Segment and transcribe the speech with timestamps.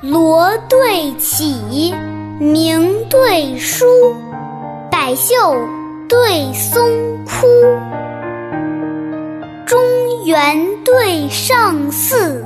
[0.02, 1.94] 罗对起，
[2.38, 3.86] 鸣对书，
[4.90, 5.34] 百秀
[6.08, 7.46] 对松枯。
[9.66, 9.80] 中
[10.26, 12.44] 原对上巳，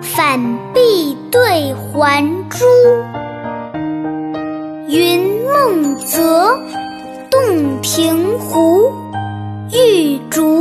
[0.00, 0.40] 反
[0.72, 2.64] 壁对还珠。
[4.88, 6.56] 云梦泽，
[7.28, 8.92] 洞庭湖，
[9.72, 10.55] 玉竹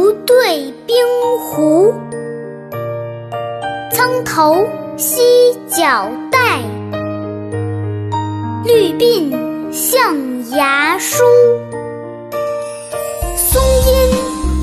[4.35, 4.67] 头
[4.97, 5.21] 犀
[5.69, 6.59] 角带，
[8.65, 9.31] 绿鬓
[9.71, 10.13] 象
[10.49, 11.23] 牙梳。
[13.37, 14.19] 松阴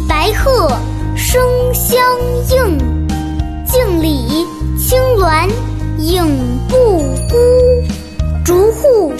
[0.06, 0.68] 白鹤
[1.16, 1.98] 声相
[2.50, 2.78] 应，
[3.64, 4.46] 镜里
[4.78, 5.48] 青鸾
[6.00, 6.22] 影
[6.68, 6.98] 不
[7.30, 7.82] 孤。
[8.44, 9.10] 竹户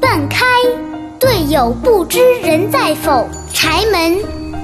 [0.00, 0.46] 半开，
[1.18, 3.26] 对友不知人在否。
[3.52, 4.16] 柴门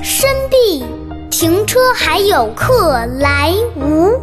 [0.04, 0.84] 深闭，
[1.32, 4.21] 停车还有客来无？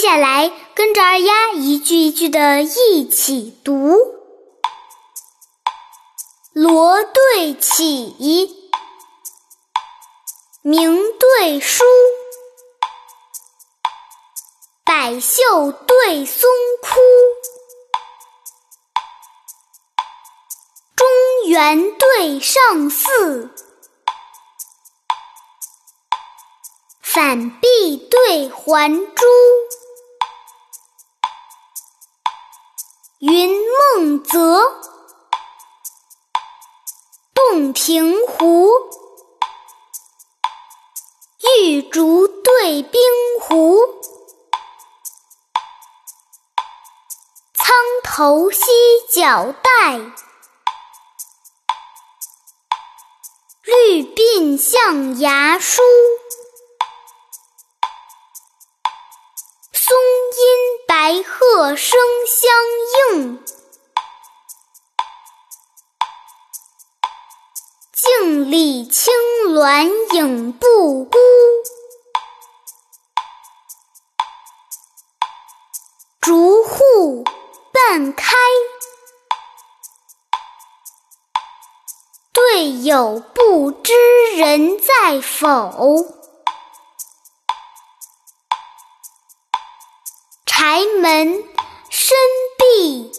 [0.00, 3.98] 接下来跟着二丫一句一句的一起读：
[6.54, 8.16] 罗对起，
[10.62, 11.84] 鸣对书，
[14.86, 16.48] 百秀对松
[16.80, 16.98] 枯，
[20.96, 21.06] 中
[21.46, 23.50] 原对上寺。
[27.02, 29.19] 反壁对环珠，
[33.20, 33.50] 云
[33.98, 34.62] 梦泽，
[37.34, 38.70] 洞庭湖，
[41.58, 42.98] 玉竹对冰
[43.42, 43.78] 壶，
[47.52, 48.62] 苍头犀
[49.12, 49.98] 角带，
[53.64, 55.82] 绿鬓象牙梳。
[61.02, 62.50] 白鹤声相
[63.14, 63.42] 应，
[67.90, 69.10] 镜里青
[69.48, 71.18] 鸾影不孤。
[76.20, 77.24] 竹户
[77.72, 78.36] 半开，
[82.34, 83.94] 对有不知
[84.36, 86.19] 人在否？
[90.60, 91.42] 柴门
[91.88, 92.18] 深
[92.58, 93.10] 闭，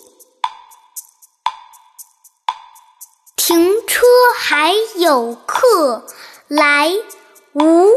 [3.36, 4.06] 停车
[4.38, 6.06] 还有客
[6.48, 6.92] 来
[7.54, 7.90] 无？